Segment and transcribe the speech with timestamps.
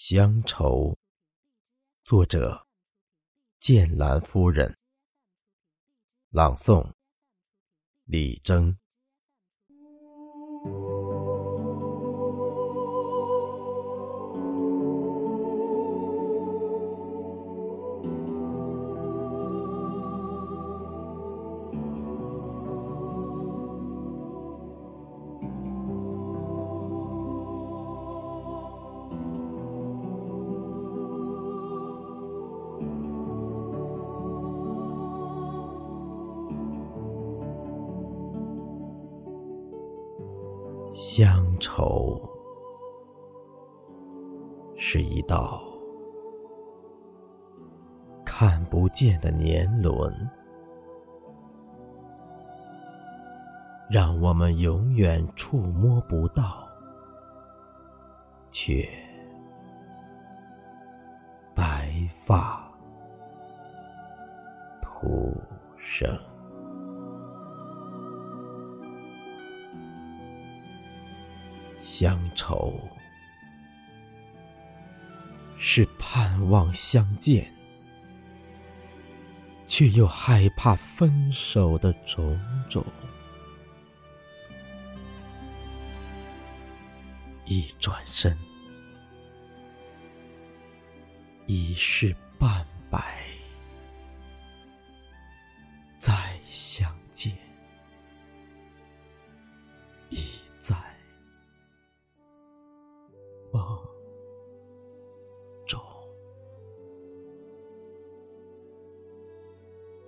[0.00, 0.96] 乡愁，
[2.04, 2.68] 作者：
[3.58, 4.78] 剑兰夫人。
[6.30, 6.92] 朗诵：
[8.04, 8.78] 李征。
[40.90, 42.18] 乡愁
[44.76, 45.62] 是一道
[48.24, 50.30] 看不见的年轮，
[53.90, 56.68] 让我们永远触摸不到，
[58.50, 58.88] 却
[61.54, 62.70] 白发
[64.80, 65.34] 徒
[65.76, 66.08] 生。
[72.00, 72.78] 乡愁
[75.58, 77.52] 是盼望相见，
[79.66, 82.86] 却又害怕分手的种种。
[87.46, 88.38] 一转身，
[91.48, 92.14] 已是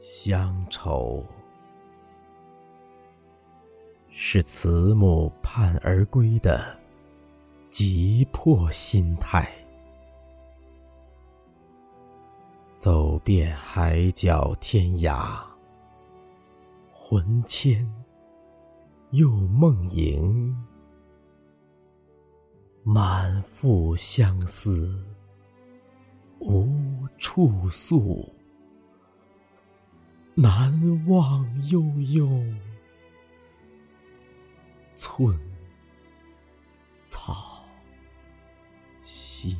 [0.01, 1.25] 乡愁
[4.09, 6.77] 是慈母盼儿归的
[7.71, 9.49] 急迫心态，
[12.77, 15.43] 走遍海角天涯，
[16.91, 17.89] 魂牵
[19.11, 20.55] 又梦萦，
[22.93, 25.07] 满腹相思
[26.41, 28.29] 无处诉。
[30.35, 31.81] 难忘悠
[32.13, 32.29] 悠，
[34.97, 35.39] 寸
[37.07, 37.65] 草
[38.99, 39.57] 心。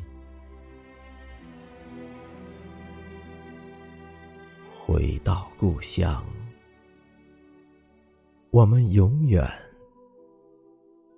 [4.69, 6.21] 回到故乡，
[8.49, 9.49] 我们永远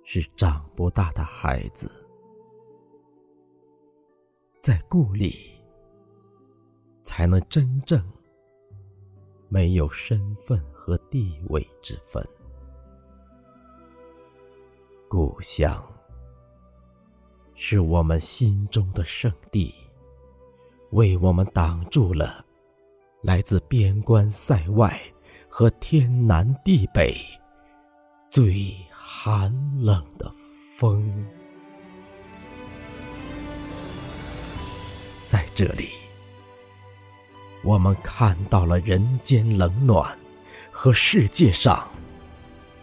[0.04, 2.03] 是长不大的孩子，
[4.64, 5.52] 在故里
[7.02, 8.02] 才能真正。
[9.50, 12.26] 没有身份和地位之分，
[15.06, 15.86] 故乡
[17.54, 19.72] 是我们心中的圣地，
[20.92, 22.42] 为我们挡住了
[23.22, 24.98] 来自边关塞外
[25.46, 27.14] 和天南地北
[28.30, 30.32] 最寒冷的
[30.78, 31.22] 风，
[35.54, 35.90] 这里。
[37.62, 40.16] 我们看到了人间冷暖
[40.70, 41.88] 和世界上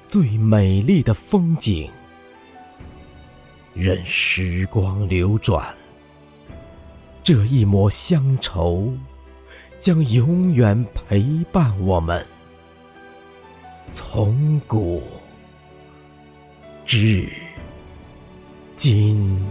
[0.08, 1.90] 最美丽的风景。
[3.74, 5.76] 任时光流转，
[7.24, 8.92] 这一抹乡愁
[9.80, 12.26] 将永远陪伴我们，
[13.94, 15.04] 从古
[16.86, 17.30] 至
[18.76, 19.51] 今。